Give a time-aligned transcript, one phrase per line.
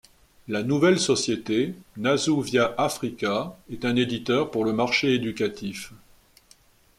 [0.47, 5.93] La nouvelle société, Nasou Via Afrika, est un éditeur pour le marché éducatif.